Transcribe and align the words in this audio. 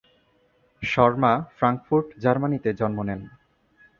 Sharma 0.83 1.33
Frankfurt 1.57 2.07
জার্মানিতে 2.23 2.69
জন্ম 2.73 2.97
নেন। 3.03 3.21